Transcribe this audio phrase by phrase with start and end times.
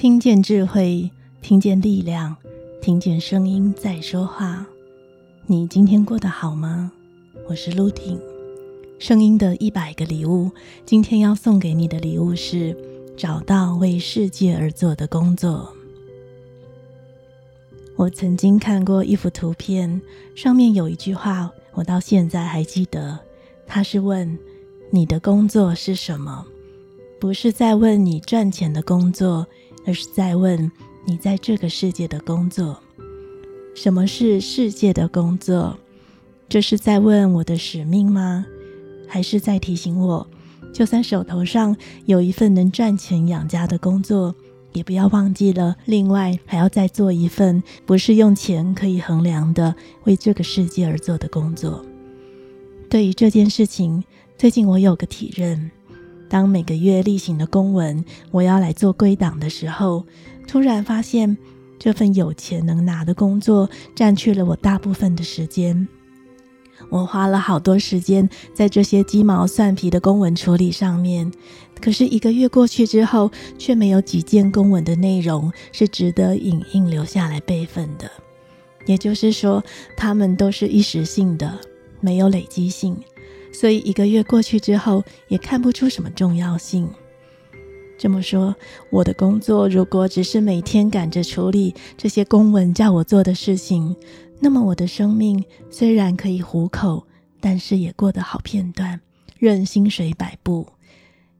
[0.00, 1.10] 听见智慧，
[1.42, 2.34] 听见力量，
[2.80, 4.66] 听见声音在说话。
[5.44, 6.90] 你今天过得好吗？
[7.46, 8.18] 我是陆婷，
[8.98, 10.50] 声音的一百个礼物。
[10.86, 12.74] 今天要送给你的礼物是
[13.14, 15.70] 找到为世界而做的工作。
[17.94, 20.00] 我曾经看过一幅图片，
[20.34, 23.20] 上面有一句话，我到现在还记得。
[23.66, 24.38] 他是问
[24.88, 26.46] 你的工作是什么？
[27.20, 29.46] 不是在问你赚钱的工作。
[29.86, 30.70] 而是在问
[31.04, 32.80] 你在这个世界的工作，
[33.74, 35.78] 什么是世界的工作？
[36.48, 38.44] 这是在问我的使命吗？
[39.08, 40.26] 还是在提醒我，
[40.72, 44.34] 就算手头上有一份能赚钱养家的工作，
[44.72, 49.74] 也不要忘记了，另外还要再做一份不是用钱可以衡量的，
[50.04, 51.84] 为这个世界而做的工作。
[52.88, 54.04] 对于这件事情，
[54.36, 55.70] 最近我有个体认。
[56.30, 60.06] 当每个月例行的公文我要来做归档的时候，
[60.46, 61.36] 突然发现
[61.76, 65.88] 这份有钱能拿的工作占据了我大部分的时间。
[66.88, 71.30] 我花了好多时间在这些鸡毛蒜皮的公文处理上面，
[71.80, 78.10] 可是一个月过去之后，却没有几件公文的内容是值得影印留下来备份的。
[78.86, 79.62] 也就是说，
[79.96, 81.58] 他们都是一时性的，
[82.00, 82.96] 没有累积性。
[83.52, 86.88] 所以一个月过去之后，也看不出什么重要性。
[87.98, 88.54] 这么说，
[88.90, 93.94] 我的工作如果只是每天赶着处理这些公文叫我做的事情，
[94.38, 97.06] 那么我的生命虽然可以糊口，
[97.40, 98.98] 但是也过得好片段，
[99.38, 100.66] 任薪水摆布。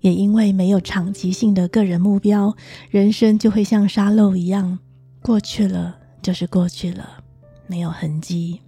[0.00, 2.56] 也因为没有长期性的个人目标，
[2.90, 4.78] 人生就会像沙漏一样，
[5.22, 7.22] 过去了就是过去了，
[7.66, 8.60] 没有痕迹。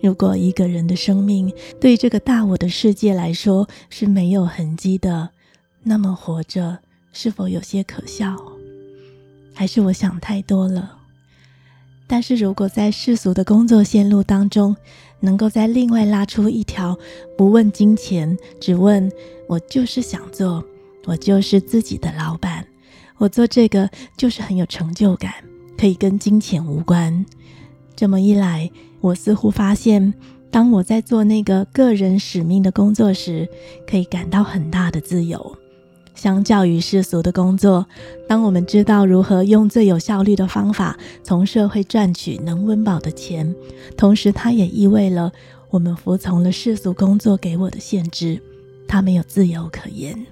[0.00, 5.30] 如果一个人的生命对这个大我的世界来说是没有痕迹的，
[5.82, 6.78] 那么活着
[7.12, 8.36] 是否有些可笑？
[9.52, 10.98] 还是我想太多了？
[12.06, 14.76] 但是如果在世俗的工作线路当中，
[15.20, 16.96] 能够在另外拉出一条
[17.36, 19.10] 不问金钱，只问
[19.48, 20.64] 我就是想做，
[21.06, 22.64] 我就是自己的老板，
[23.16, 25.34] 我做这个就是很有成就感，
[25.76, 27.26] 可以跟金钱无关。
[27.98, 28.70] 这么一来，
[29.00, 30.14] 我似乎发现，
[30.52, 33.48] 当我在做那个个人使命的工作时，
[33.90, 35.58] 可以感到很大的自由。
[36.14, 37.84] 相较于世俗的工作，
[38.28, 43.52] 当我们知道如何用最有效率的方法从社会赚取能温饱的钱，
[43.96, 45.32] 同时它也意味了
[45.68, 48.40] 我们服从了世俗工作给我的限制，
[48.86, 50.24] 它没有自由可言。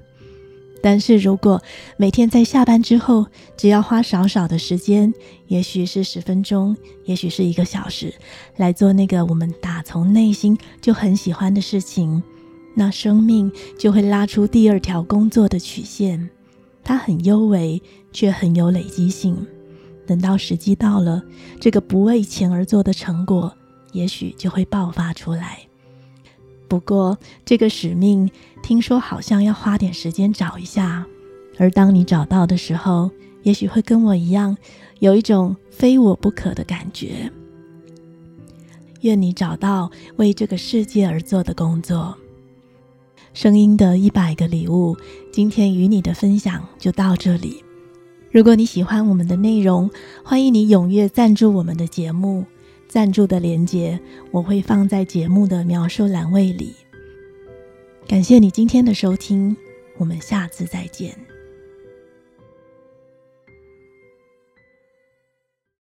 [0.86, 1.60] 但是如果
[1.96, 3.26] 每天在下班之后，
[3.56, 5.12] 只要花少少的时间，
[5.48, 6.76] 也许是十分钟，
[7.06, 8.14] 也许是一个小时，
[8.56, 12.22] 来做那个我们打从内心就很喜欢的事情，
[12.76, 16.30] 那生命就会拉出第二条工作的曲线。
[16.84, 17.82] 它很幽微，
[18.12, 19.44] 却很有累积性。
[20.06, 21.20] 等到时机到了，
[21.58, 23.52] 这个不为钱而做的成果，
[23.90, 25.58] 也许就会爆发出来。
[26.68, 28.28] 不过，这个使命
[28.66, 31.06] 听说好像要花点时间找一下，
[31.56, 33.08] 而当你找到的时候，
[33.44, 34.56] 也许会跟我一样，
[34.98, 37.30] 有一种非我不可的感觉。
[39.02, 42.18] 愿你找到为这个世界而做的工作。
[43.32, 44.96] 声音的一百个礼物，
[45.30, 47.62] 今天与你的分享就到这里。
[48.32, 49.88] 如果你喜欢我们的内容，
[50.24, 52.44] 欢迎你踊跃赞助我们的节目。
[52.88, 54.00] 赞助的连接
[54.32, 56.74] 我会放在节目的描述栏位里。
[58.08, 59.56] 感谢你今天的收听，
[59.96, 61.12] 我们下次再见。